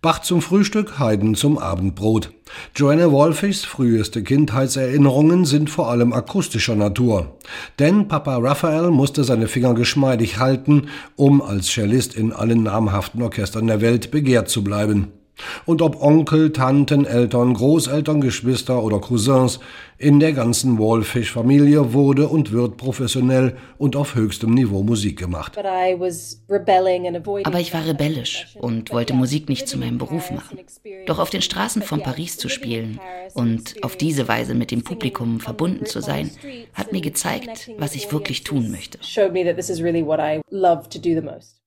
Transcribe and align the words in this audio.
Bach 0.00 0.20
zum 0.20 0.42
Frühstück, 0.42 1.00
Haydn 1.00 1.34
zum 1.34 1.58
Abendbrot. 1.58 2.30
Joanna 2.76 3.10
Wolfichs 3.10 3.64
früheste 3.64 4.22
Kindheitserinnerungen 4.22 5.44
sind 5.44 5.70
vor 5.70 5.90
allem 5.90 6.12
akustischer 6.12 6.76
Natur. 6.76 7.36
Denn 7.80 8.06
Papa 8.06 8.36
Raphael 8.36 8.92
musste 8.92 9.24
seine 9.24 9.48
Finger 9.48 9.74
geschmeidig 9.74 10.38
halten, 10.38 10.86
um 11.16 11.42
als 11.42 11.66
Cellist 11.66 12.14
in 12.14 12.32
allen 12.32 12.62
namhaften 12.62 13.22
Orchestern 13.22 13.66
der 13.66 13.80
Welt 13.80 14.12
begehrt 14.12 14.48
zu 14.48 14.62
bleiben. 14.62 15.17
Und 15.66 15.82
ob 15.82 16.02
Onkel, 16.02 16.52
Tanten, 16.52 17.04
Eltern, 17.04 17.54
Großeltern, 17.54 18.20
Geschwister 18.20 18.82
oder 18.82 19.00
Cousins, 19.00 19.60
in 19.98 20.20
der 20.20 20.32
ganzen 20.32 20.78
Wallfish-Familie 20.78 21.92
wurde 21.92 22.28
und 22.28 22.52
wird 22.52 22.76
professionell 22.76 23.56
und 23.78 23.96
auf 23.96 24.14
höchstem 24.14 24.54
Niveau 24.54 24.84
Musik 24.84 25.18
gemacht. 25.18 25.58
Aber 25.58 25.96
ich 27.60 27.74
war 27.74 27.86
rebellisch 27.86 28.56
und 28.60 28.92
wollte 28.92 29.14
Musik 29.14 29.48
nicht 29.48 29.66
zu 29.66 29.76
meinem 29.76 29.98
Beruf 29.98 30.30
machen. 30.30 30.60
Doch 31.06 31.18
auf 31.18 31.30
den 31.30 31.42
Straßen 31.42 31.82
von 31.82 32.00
Paris 32.00 32.38
zu 32.38 32.48
spielen 32.48 33.00
und 33.34 33.82
auf 33.82 33.96
diese 33.96 34.28
Weise 34.28 34.54
mit 34.54 34.70
dem 34.70 34.84
Publikum 34.84 35.40
verbunden 35.40 35.84
zu 35.84 36.00
sein, 36.00 36.30
hat 36.74 36.92
mir 36.92 37.00
gezeigt, 37.00 37.72
was 37.76 37.96
ich 37.96 38.12
wirklich 38.12 38.44
tun 38.44 38.70
möchte. 38.70 39.00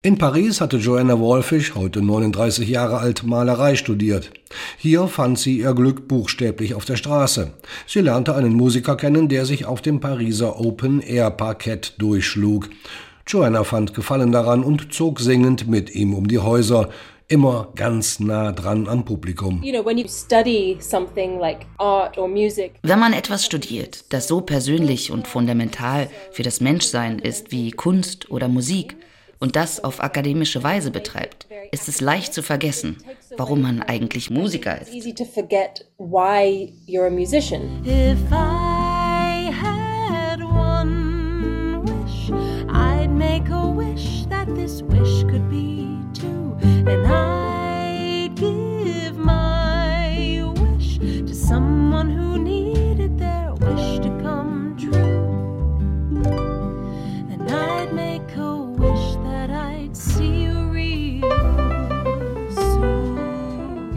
In 0.03 0.17
Paris 0.17 0.61
hatte 0.61 0.77
Joanna 0.77 1.19
Wolfish, 1.19 1.75
heute 1.75 2.01
39 2.01 2.67
Jahre 2.67 2.97
alt, 2.97 3.21
Malerei 3.21 3.75
studiert. 3.75 4.31
Hier 4.79 5.07
fand 5.07 5.37
sie 5.37 5.59
ihr 5.59 5.75
Glück 5.75 6.07
buchstäblich 6.07 6.73
auf 6.73 6.85
der 6.85 6.95
Straße. 6.95 7.53
Sie 7.85 7.99
lernte 7.99 8.33
einen 8.33 8.53
Musiker 8.53 8.97
kennen, 8.97 9.29
der 9.29 9.45
sich 9.45 9.67
auf 9.67 9.79
dem 9.79 9.99
Pariser 9.99 10.59
Open-Air-Parkett 10.59 11.93
durchschlug. 11.99 12.71
Joanna 13.27 13.63
fand 13.63 13.93
Gefallen 13.93 14.31
daran 14.31 14.63
und 14.63 14.91
zog 14.91 15.19
singend 15.19 15.67
mit 15.67 15.93
ihm 15.93 16.15
um 16.15 16.27
die 16.27 16.39
Häuser, 16.39 16.89
immer 17.27 17.71
ganz 17.75 18.19
nah 18.19 18.51
dran 18.53 18.87
am 18.87 19.05
Publikum. 19.05 19.61
Wenn 22.81 22.99
man 22.99 23.13
etwas 23.13 23.45
studiert, 23.45 24.05
das 24.11 24.27
so 24.27 24.41
persönlich 24.41 25.11
und 25.11 25.27
fundamental 25.27 26.09
für 26.31 26.41
das 26.41 26.59
Menschsein 26.59 27.19
ist 27.19 27.51
wie 27.51 27.69
Kunst 27.69 28.31
oder 28.31 28.47
Musik, 28.47 28.95
und 29.41 29.55
das 29.57 29.83
auf 29.83 30.01
akademische 30.01 30.63
Weise 30.63 30.91
betreibt, 30.91 31.47
ist 31.71 31.89
es 31.89 31.99
leicht 31.99 32.33
zu 32.33 32.43
vergessen, 32.43 32.97
warum 33.35 33.61
man 33.61 33.81
eigentlich 33.81 34.29
Musiker 34.29 34.79
ist. 34.79 34.93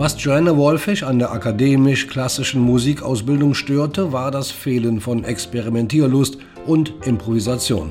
Was 0.04 0.22
Joanna 0.22 0.54
Wolfish 0.54 1.02
an 1.02 1.18
der 1.18 1.32
akademisch-klassischen 1.32 2.60
Musikausbildung 2.60 3.54
störte, 3.54 4.12
war 4.12 4.30
das 4.30 4.50
Fehlen 4.50 5.00
von 5.00 5.24
Experimentierlust 5.24 6.36
und 6.66 6.92
Improvisation. 7.06 7.90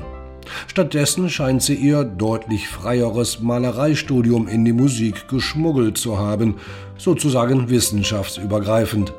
Stattdessen 0.68 1.28
scheint 1.28 1.64
sie 1.64 1.74
ihr 1.74 2.04
deutlich 2.04 2.68
freieres 2.68 3.40
Malereistudium 3.40 4.46
in 4.46 4.64
die 4.64 4.72
Musik 4.72 5.26
geschmuggelt 5.26 5.98
zu 5.98 6.16
haben, 6.16 6.54
sozusagen 6.98 7.68
wissenschaftsübergreifend. 7.68 9.12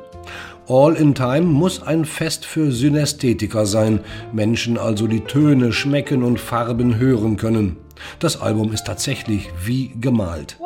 All 0.66 0.94
in 0.94 1.14
Time 1.14 1.42
muss 1.42 1.82
ein 1.82 2.06
Fest 2.06 2.46
für 2.46 2.72
Synästhetiker 2.72 3.66
sein, 3.66 4.00
Menschen 4.32 4.78
also 4.78 5.06
die 5.06 5.20
Töne 5.20 5.74
schmecken 5.74 6.22
und 6.22 6.40
Farben 6.40 6.96
hören 6.96 7.36
können. 7.36 7.76
Das 8.18 8.40
Album 8.40 8.72
ist 8.72 8.86
tatsächlich 8.86 9.48
wie 9.64 9.92
gemalt. 10.00 10.58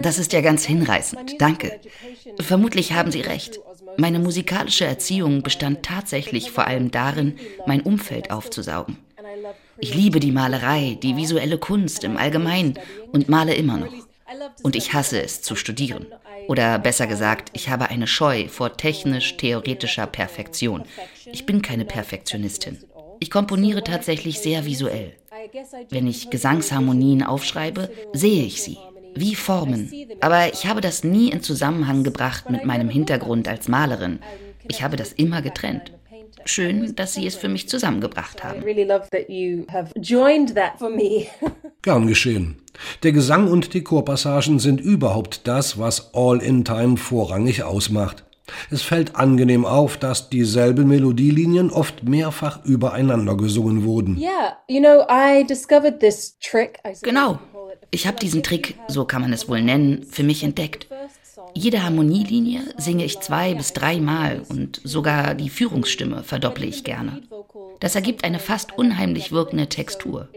Das 0.00 0.18
ist 0.18 0.32
ja 0.32 0.40
ganz 0.40 0.64
hinreißend. 0.64 1.40
Danke. 1.40 1.80
Vermutlich 2.40 2.92
haben 2.92 3.10
Sie 3.10 3.20
recht. 3.20 3.60
Meine 3.96 4.18
musikalische 4.18 4.84
Erziehung 4.84 5.42
bestand 5.42 5.84
tatsächlich 5.84 6.50
vor 6.50 6.66
allem 6.66 6.90
darin, 6.90 7.36
mein 7.66 7.82
Umfeld 7.82 8.30
aufzusaugen. 8.30 8.98
Ich 9.78 9.94
liebe 9.94 10.20
die 10.20 10.32
Malerei, 10.32 10.98
die 11.02 11.16
visuelle 11.16 11.58
Kunst 11.58 12.04
im 12.04 12.16
Allgemeinen 12.16 12.78
und 13.12 13.28
male 13.28 13.54
immer 13.54 13.78
noch. 13.78 13.92
Und 14.62 14.76
ich 14.76 14.92
hasse 14.92 15.22
es 15.22 15.42
zu 15.42 15.56
studieren. 15.56 16.06
Oder 16.48 16.78
besser 16.78 17.06
gesagt, 17.06 17.50
ich 17.52 17.68
habe 17.68 17.88
eine 17.88 18.06
Scheu 18.06 18.48
vor 18.48 18.76
technisch-theoretischer 18.76 20.06
Perfektion. 20.06 20.84
Ich 21.32 21.46
bin 21.46 21.62
keine 21.62 21.84
Perfektionistin. 21.84 22.78
Ich 23.20 23.30
komponiere 23.30 23.82
tatsächlich 23.82 24.40
sehr 24.40 24.64
visuell. 24.64 25.12
Wenn 25.90 26.06
ich 26.06 26.30
Gesangsharmonien 26.30 27.22
aufschreibe, 27.22 27.90
sehe 28.12 28.44
ich 28.44 28.62
sie, 28.62 28.78
wie 29.14 29.34
Formen. 29.34 29.92
Aber 30.20 30.52
ich 30.52 30.66
habe 30.66 30.80
das 30.80 31.04
nie 31.04 31.30
in 31.30 31.42
Zusammenhang 31.42 32.04
gebracht 32.04 32.50
mit 32.50 32.64
meinem 32.64 32.88
Hintergrund 32.88 33.48
als 33.48 33.68
Malerin. 33.68 34.20
Ich 34.68 34.82
habe 34.82 34.96
das 34.96 35.12
immer 35.12 35.42
getrennt. 35.42 35.92
Schön, 36.46 36.94
dass 36.94 37.14
Sie 37.14 37.26
es 37.26 37.36
für 37.36 37.48
mich 37.48 37.68
zusammengebracht 37.68 38.44
haben. 38.44 38.62
Gern 41.82 42.06
geschehen. 42.06 42.56
Der 43.02 43.12
Gesang 43.12 43.48
und 43.48 43.72
die 43.72 43.82
Chorpassagen 43.82 44.58
sind 44.58 44.80
überhaupt 44.80 45.46
das, 45.46 45.78
was 45.78 46.12
All 46.14 46.42
in 46.42 46.64
Time 46.64 46.96
vorrangig 46.96 47.62
ausmacht. 47.62 48.24
Es 48.70 48.82
fällt 48.82 49.16
angenehm 49.16 49.64
auf, 49.64 49.96
dass 49.96 50.28
dieselben 50.28 50.88
Melodielinien 50.88 51.70
oft 51.70 52.04
mehrfach 52.04 52.64
übereinander 52.64 53.36
gesungen 53.36 53.84
wurden. 53.84 54.18
Genau. 57.02 57.38
Ich 57.90 58.06
habe 58.06 58.18
diesen 58.18 58.42
Trick, 58.42 58.76
so 58.88 59.04
kann 59.04 59.22
man 59.22 59.32
es 59.32 59.48
wohl 59.48 59.62
nennen, 59.62 60.04
für 60.10 60.24
mich 60.24 60.42
entdeckt. 60.42 60.88
Jede 61.54 61.84
Harmonielinie 61.84 62.62
singe 62.76 63.04
ich 63.04 63.20
zwei 63.20 63.54
bis 63.54 63.72
dreimal 63.72 64.42
und 64.48 64.80
sogar 64.82 65.34
die 65.34 65.48
Führungsstimme 65.48 66.24
verdopple 66.24 66.66
ich 66.66 66.82
gerne. 66.82 67.22
Das 67.80 67.94
ergibt 67.94 68.24
eine 68.24 68.40
fast 68.40 68.76
unheimlich 68.76 69.30
wirkende 69.30 69.68
Textur. 69.68 70.28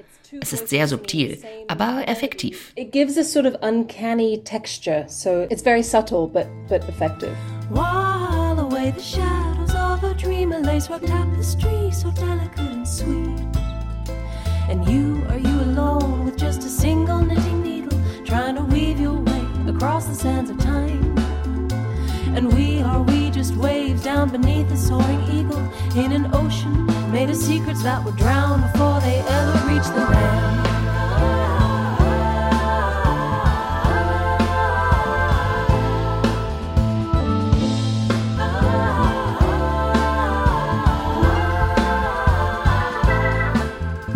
Es 0.41 0.51
ist 0.51 0.67
sehr 0.67 0.87
subtil, 0.87 1.37
aber 1.67 2.03
effektiv. 2.07 2.73
It 2.75 2.91
gives 2.91 3.17
a 3.17 3.23
sort 3.23 3.45
of 3.45 3.55
uncanny 3.61 4.41
texture, 4.43 5.05
so 5.07 5.47
it's 5.49 5.63
very 5.63 5.83
subtle 5.83 6.27
but 6.27 6.47
but 6.67 6.87
effective. 6.89 7.35
While 7.69 8.59
away 8.59 8.91
the 8.91 9.01
shadows 9.01 9.73
of 9.73 10.03
a 10.03 10.13
dream, 10.13 10.51
a 10.51 10.59
lacework 10.59 11.05
tapestry 11.05 11.91
so 11.91 12.11
delicate 12.11 12.59
and 12.59 12.87
sweet. 12.87 13.39
And 14.69 14.85
you, 14.89 15.23
are 15.29 15.39
you 15.39 15.61
alone 15.61 16.25
with 16.25 16.37
just 16.37 16.59
a 16.63 16.69
single 16.69 17.21
knitting 17.21 17.63
needle, 17.63 17.97
trying 18.25 18.55
to 18.55 18.63
weave 18.63 18.99
your 18.99 19.13
way 19.13 19.45
across 19.67 20.07
the 20.07 20.15
sands 20.15 20.49
of 20.49 20.59
time? 20.59 21.17
And 22.35 22.53
we, 22.53 22.81
are 22.81 23.01
we 23.01 23.29
just 23.31 23.55
waves 23.55 24.03
down 24.03 24.29
beneath 24.29 24.69
a 24.71 24.77
soaring 24.77 25.23
eagle 25.31 25.63
in 25.95 26.11
an 26.11 26.29
ocean 26.35 26.85
made 27.11 27.29
of 27.29 27.37
secrets 27.37 27.81
that 27.83 28.03
would 28.03 28.15
drown 28.17 28.61
before 28.61 28.86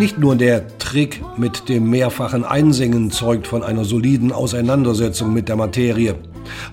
Nicht 0.02 0.18
nur 0.18 0.36
der 0.36 0.80
Trick 0.80 1.22
mit 1.38 1.70
dem 1.70 1.92
mehrfachen 1.92 2.44
Einsingen 2.44 3.12
zeugt 3.12 3.46
von 3.46 3.62
einer 3.62 3.86
soliden 3.86 4.32
Auseinandersetzung 4.32 5.32
mit 5.32 5.48
der 5.48 5.58
Materie. 5.58 6.16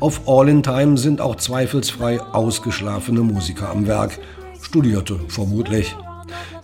Auf 0.00 0.22
All 0.26 0.48
in 0.48 0.62
Time 0.62 0.96
sind 0.96 1.20
auch 1.20 1.36
zweifelsfrei 1.36 2.22
ausgeschlafene 2.32 3.20
Musiker 3.20 3.68
am 3.68 3.86
Werk, 3.86 4.18
Studierte 4.62 5.20
vermutlich. 5.28 5.94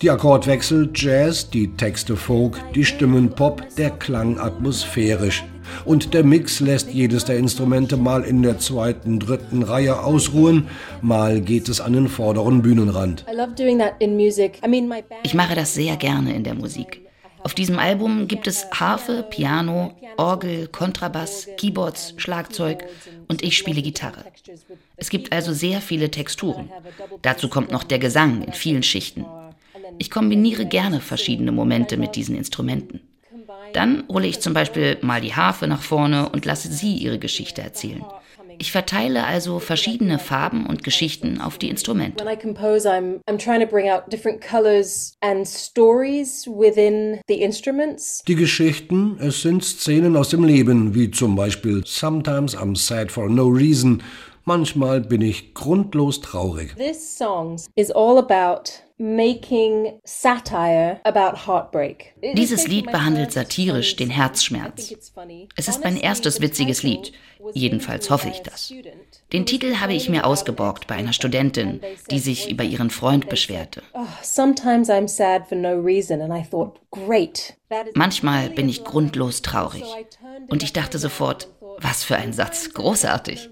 Die 0.03 0.11
Akkordwechsel 0.11 0.91
Jazz, 0.95 1.49
die 1.51 1.69
Texte 1.77 2.17
Folk, 2.17 2.61
die 2.75 2.85
Stimmen 2.85 3.31
Pop, 3.31 3.63
der 3.77 3.91
Klang 3.91 4.39
atmosphärisch. 4.39 5.45
Und 5.85 6.15
der 6.15 6.25
Mix 6.25 6.61
lässt 6.61 6.93
jedes 6.93 7.25
der 7.25 7.39
Instrumente 7.39 7.97
mal 7.97 8.23
in 8.23 8.43
der 8.43 8.59
zweiten, 8.59 9.19
dritten 9.19 9.63
Reihe 9.63 10.03
ausruhen, 10.03 10.69
mal 11.01 11.41
geht 11.41 11.69
es 11.69 11.81
an 11.81 11.95
den 11.95 12.09
vorderen 12.09 12.63
Bühnenrand. 12.63 13.25
Ich 15.23 15.35
mache 15.35 15.55
das 15.55 15.75
sehr 15.75 15.97
gerne 15.97 16.35
in 16.35 16.45
der 16.45 16.55
Musik. 16.55 17.01
Auf 17.45 17.53
diesem 17.53 17.79
Album 17.79 18.27
gibt 18.27 18.47
es 18.47 18.67
Harfe, 18.73 19.23
Piano, 19.29 19.93
Orgel, 20.17 20.67
Kontrabass, 20.67 21.47
Keyboards, 21.59 22.15
Schlagzeug 22.17 22.85
und 23.29 23.43
ich 23.43 23.59
spiele 23.59 23.83
Gitarre. 23.83 24.25
Es 24.97 25.11
gibt 25.11 25.31
also 25.31 25.53
sehr 25.53 25.83
viele 25.83 26.11
Texturen. 26.11 26.71
Dazu 27.21 27.49
kommt 27.49 27.71
noch 27.71 27.85
der 27.85 27.99
Gesang 27.99 28.43
in 28.43 28.55
vielen 28.55 28.83
Schichten. 28.83 29.27
Ich 29.99 30.11
kombiniere 30.11 30.67
gerne 30.67 31.01
verschiedene 31.01 31.53
Momente 31.53 31.97
mit 31.97 32.17
diesen 32.17 32.37
Instrumenten. 32.37 33.01
Dann 33.73 34.05
hole 34.09 34.27
ich 34.27 34.41
zum 34.41 34.55
Beispiel 34.55 34.99
mal 35.03 35.21
die 35.21 35.35
Harfe 35.35 35.67
nach 35.67 35.83
vorne 35.83 36.29
und 36.29 36.45
lasse 36.45 36.73
sie 36.73 36.95
ihre 36.95 37.19
Geschichte 37.19 37.61
erzählen. 37.61 38.05
Ich 38.59 38.71
verteile 38.71 39.25
also 39.25 39.59
verschiedene 39.59 40.19
Farben 40.19 40.67
und 40.67 40.85
Geschichten 40.85 41.41
auf 41.41 41.59
die 41.59 41.69
Instrumente. 41.69 42.25
Die 48.29 48.35
Geschichten, 48.37 49.17
es 49.21 49.43
sind 49.43 49.65
Szenen 49.65 50.17
aus 50.17 50.29
dem 50.29 50.45
Leben, 50.45 50.95
wie 50.95 51.11
zum 51.11 51.35
Beispiel 51.35 51.83
Sometimes 51.85 52.57
I'm 52.57 52.77
sad 52.77 53.11
for 53.11 53.29
no 53.29 53.49
reason. 53.49 54.03
Manchmal 54.47 55.01
bin 55.01 55.23
ich 55.23 55.55
grundlos 55.55 56.21
traurig. 56.21 56.77
This 56.77 57.17
song 57.17 57.59
is 57.77 57.91
all 57.91 58.19
about 58.19 58.71
making 58.99 59.99
satire 60.05 61.01
about 61.05 61.47
heartbreak. 61.47 62.15
Dieses 62.35 62.69
Lied 62.69 62.87
behandelt 62.93 63.33
satirisch 63.33 63.97
den 63.97 64.11
Herzschmerz. 64.11 64.95
Es 65.57 65.69
ist 65.69 65.83
mein 65.83 65.97
erstes 65.97 66.43
witziges 66.43 66.83
Lied. 66.83 67.13
Jedenfalls 67.55 68.11
hoffe 68.11 68.29
ich 68.29 68.41
das. 68.41 68.73
Den 69.33 69.47
Titel 69.47 69.77
habe 69.77 69.95
ich 69.95 70.11
mir 70.11 70.27
ausgeborgt 70.27 70.87
bei 70.87 70.95
einer 70.95 71.15
Studentin, 71.15 71.81
die 72.11 72.19
sich 72.19 72.51
über 72.51 72.65
ihren 72.65 72.91
Freund 72.91 73.31
beschwerte. 73.31 73.83
Oh, 73.95 74.07
Manchmal 77.95 78.51
bin 78.51 78.69
ich 78.69 78.85
grundlos 78.85 79.43
traurig. 79.43 79.85
Und 80.49 80.63
ich 80.63 80.73
dachte 80.73 80.99
sofort, 80.99 81.49
was 81.79 82.05
für 82.05 82.17
ein 82.17 82.33
Satz, 82.33 82.73
großartig. 82.73 83.49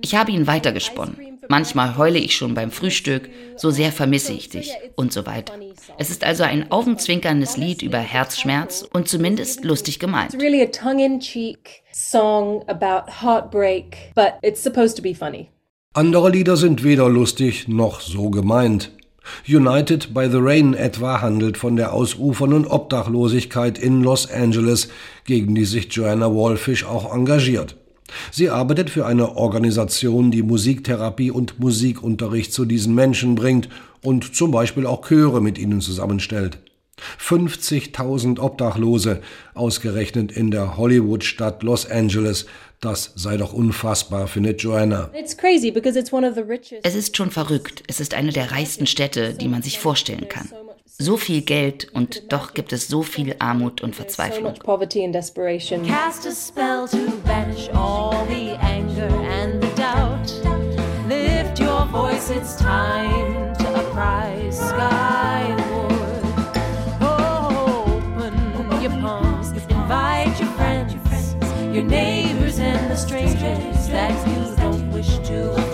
Ich 0.00 0.14
habe 0.14 0.32
ihn 0.32 0.46
weitergesponnen. 0.46 1.38
Manchmal 1.48 1.96
heule 1.96 2.18
ich 2.18 2.36
schon 2.36 2.54
beim 2.54 2.70
Frühstück, 2.70 3.28
so 3.56 3.70
sehr 3.70 3.92
vermisse 3.92 4.32
ich 4.32 4.48
dich 4.48 4.72
und 4.96 5.12
so 5.12 5.26
weiter. 5.26 5.54
Es 5.98 6.10
ist 6.10 6.24
also 6.24 6.44
ein 6.44 6.70
augenzwinkerndes 6.70 7.56
Lied 7.56 7.82
über 7.82 7.98
Herzschmerz 7.98 8.86
und 8.92 9.08
zumindest 9.08 9.64
lustig 9.64 9.98
gemeint. 9.98 10.34
It's 10.34 10.42
really 10.42 10.62
a 10.62 10.66
tongue-in-cheek 10.66 11.82
song 11.92 12.62
about 12.68 13.10
heartbreak, 13.22 14.12
but 14.14 14.34
it's 14.42 14.62
supposed 14.62 14.96
to 14.96 15.02
be 15.02 15.14
funny. 15.14 15.48
Andere 15.94 16.30
Lieder 16.30 16.56
sind 16.56 16.84
weder 16.84 17.08
lustig 17.08 17.68
noch 17.68 18.00
so 18.00 18.30
gemeint. 18.30 18.90
United 19.46 20.14
by 20.14 20.28
the 20.28 20.38
Rain 20.38 20.74
etwa 20.74 21.20
handelt 21.20 21.56
von 21.56 21.76
der 21.76 21.92
ausufernden 21.92 22.66
Obdachlosigkeit 22.66 23.78
in 23.78 24.02
Los 24.02 24.30
Angeles, 24.30 24.88
gegen 25.24 25.54
die 25.54 25.64
sich 25.64 25.92
Joanna 25.92 26.26
Wallfish 26.26 26.84
auch 26.84 27.14
engagiert. 27.14 27.76
Sie 28.30 28.50
arbeitet 28.50 28.90
für 28.90 29.06
eine 29.06 29.36
Organisation, 29.36 30.30
die 30.30 30.42
Musiktherapie 30.42 31.30
und 31.30 31.58
Musikunterricht 31.58 32.52
zu 32.52 32.64
diesen 32.64 32.94
Menschen 32.94 33.34
bringt 33.34 33.68
und 34.02 34.34
zum 34.34 34.50
Beispiel 34.50 34.86
auch 34.86 35.06
Chöre 35.06 35.40
mit 35.40 35.58
ihnen 35.58 35.80
zusammenstellt. 35.80 36.58
50.000 37.20 38.38
Obdachlose, 38.38 39.20
ausgerechnet 39.54 40.32
in 40.32 40.50
der 40.50 40.76
Hollywood-Stadt 40.76 41.62
Los 41.62 41.90
Angeles. 41.90 42.46
Das 42.80 43.12
sei 43.16 43.36
doch 43.36 43.52
unfassbar, 43.52 44.26
findet 44.26 44.62
Joanna. 44.62 45.10
Es 46.82 46.94
ist 46.94 47.16
schon 47.16 47.30
verrückt. 47.30 47.82
Es 47.86 48.00
ist 48.00 48.14
eine 48.14 48.32
der 48.32 48.50
reichsten 48.52 48.86
Städte, 48.86 49.34
die 49.34 49.48
man 49.48 49.62
sich 49.62 49.78
vorstellen 49.78 50.28
kann 50.28 50.48
so 51.02 51.16
viel 51.16 51.42
Geld 51.42 51.88
und 51.92 52.32
doch 52.32 52.54
gibt 52.54 52.72
es 52.72 52.88
so 52.88 53.02
viel 53.02 53.34
Armut 53.38 53.82
und 53.82 53.94
Verzweiflung. 53.96 54.54
Cast 55.86 56.26
a 56.26 56.30
spell 56.30 56.86
to 56.88 57.10
banish 57.26 57.68
all 57.74 58.24
the 58.28 58.56
anger 58.60 59.08
and 59.28 59.62
the 59.62 59.68
doubt. 59.76 60.32
Lift 61.08 61.58
your 61.60 61.86
voice, 61.86 62.30
it's 62.30 62.56
time 62.56 63.52
to 63.58 63.68
uprise 63.74 64.58
skyward. 64.58 65.92
Open 67.00 68.82
your 68.82 68.92
palms, 69.00 69.52
invite 69.68 70.38
your 70.40 70.48
friends, 70.56 70.94
your 71.74 71.84
neighbors 71.84 72.58
and 72.58 72.90
the 72.90 72.96
strangers 72.96 73.88
that 73.88 74.12
you 74.28 74.56
don't 74.56 74.90
wish 74.92 75.18
to 75.28 75.71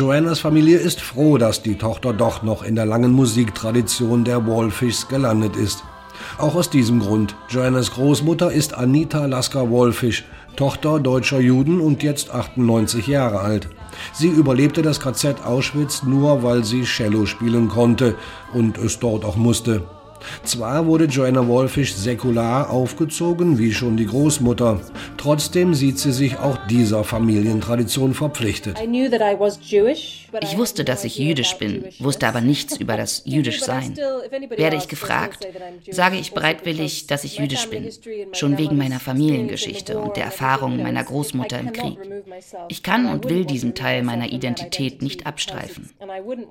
Joannas 0.00 0.40
Familie 0.40 0.78
ist 0.78 1.02
froh, 1.02 1.36
dass 1.36 1.62
die 1.62 1.74
Tochter 1.74 2.14
doch 2.14 2.42
noch 2.42 2.62
in 2.62 2.74
der 2.74 2.86
langen 2.86 3.12
Musiktradition 3.12 4.24
der 4.24 4.46
Wallfischs 4.46 5.08
gelandet 5.08 5.56
ist. 5.56 5.84
Auch 6.38 6.54
aus 6.54 6.70
diesem 6.70 7.00
Grund. 7.00 7.36
Joannas 7.50 7.90
Großmutter 7.90 8.50
ist 8.50 8.72
Anita 8.72 9.26
Lasker-Wallfisch, 9.26 10.24
Tochter 10.56 11.00
deutscher 11.00 11.40
Juden 11.40 11.80
und 11.80 12.02
jetzt 12.02 12.30
98 12.30 13.08
Jahre 13.08 13.40
alt. 13.40 13.68
Sie 14.14 14.28
überlebte 14.28 14.80
das 14.80 15.00
KZ 15.00 15.44
Auschwitz 15.44 16.02
nur, 16.02 16.42
weil 16.42 16.64
sie 16.64 16.84
Cello 16.84 17.26
spielen 17.26 17.68
konnte 17.68 18.14
und 18.54 18.78
es 18.78 19.00
dort 19.00 19.26
auch 19.26 19.36
musste. 19.36 19.82
Zwar 20.44 20.86
wurde 20.86 21.04
Joanna 21.04 21.46
Wolfish 21.46 21.94
säkular 21.94 22.70
aufgezogen, 22.70 23.58
wie 23.58 23.72
schon 23.72 23.96
die 23.96 24.06
Großmutter, 24.06 24.80
trotzdem 25.16 25.74
sieht 25.74 25.98
sie 25.98 26.12
sich 26.12 26.38
auch 26.38 26.58
dieser 26.68 27.04
Familientradition 27.04 28.14
verpflichtet. 28.14 28.78
Ich 30.40 30.56
wusste, 30.56 30.84
dass 30.84 31.04
ich 31.04 31.18
jüdisch 31.18 31.56
bin, 31.58 31.84
wusste 31.98 32.28
aber 32.28 32.40
nichts 32.40 32.76
über 32.76 32.96
das 32.96 33.22
Jüdischsein. 33.24 33.96
Werde 33.96 34.76
ich 34.76 34.88
gefragt, 34.88 35.46
sage 35.90 36.16
ich 36.16 36.32
bereitwillig, 36.32 37.06
dass 37.06 37.24
ich 37.24 37.38
jüdisch 37.38 37.68
bin, 37.68 37.88
schon 38.32 38.58
wegen 38.58 38.76
meiner 38.76 39.00
Familiengeschichte 39.00 39.98
und 39.98 40.16
der 40.16 40.24
Erfahrung 40.24 40.82
meiner 40.82 41.02
Großmutter 41.02 41.58
im 41.58 41.72
Krieg. 41.72 41.98
Ich 42.68 42.82
kann 42.82 43.06
und 43.06 43.28
will 43.28 43.44
diesen 43.44 43.74
Teil 43.74 44.02
meiner 44.02 44.30
Identität 44.32 45.02
nicht 45.02 45.26
abstreifen. 45.26 45.90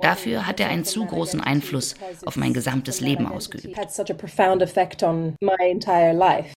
Dafür 0.01 0.45
hat 0.45 0.59
er 0.59 0.69
einen 0.69 0.85
zu 0.85 1.05
großen 1.05 1.41
Einfluss 1.41 1.95
auf 2.25 2.35
mein 2.35 2.53
gesamtes 2.53 3.01
Leben 3.01 3.27
ausgeübt. 3.27 3.58
absolutely 3.59 3.81
had 3.83 3.91
such 3.91 4.09
a 4.09 4.13
profound 4.13 4.61
effect 4.61 5.03
on 5.03 5.35
my 5.41 5.57
entire 5.61 6.13
life. 6.13 6.53